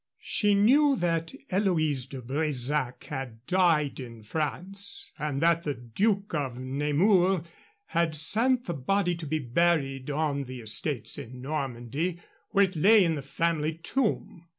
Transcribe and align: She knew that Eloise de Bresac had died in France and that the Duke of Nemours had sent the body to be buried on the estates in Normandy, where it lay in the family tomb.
She 0.23 0.55
knew 0.55 0.95
that 0.95 1.31
Eloise 1.51 2.07
de 2.07 2.23
Bresac 2.23 3.03
had 3.03 3.45
died 3.45 3.99
in 3.99 4.23
France 4.23 5.11
and 5.19 5.39
that 5.43 5.61
the 5.61 5.75
Duke 5.75 6.33
of 6.33 6.57
Nemours 6.57 7.45
had 7.85 8.15
sent 8.15 8.65
the 8.65 8.73
body 8.73 9.13
to 9.13 9.27
be 9.27 9.37
buried 9.37 10.09
on 10.09 10.45
the 10.45 10.59
estates 10.61 11.19
in 11.19 11.39
Normandy, 11.43 12.19
where 12.49 12.65
it 12.65 12.75
lay 12.75 13.03
in 13.03 13.13
the 13.13 13.21
family 13.21 13.75
tomb. 13.75 14.47